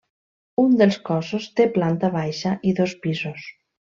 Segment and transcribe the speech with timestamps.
[0.61, 3.49] Un dels cossos té planta baixa i dos pisos.